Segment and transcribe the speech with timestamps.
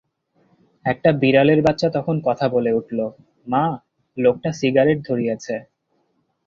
[0.85, 2.99] একটা বিড়ালের বাচ্চা তখন কথা বলে উঠল,
[3.47, 3.63] মা,
[4.17, 5.55] লোকটা সিগারেট ধরিয়েছে।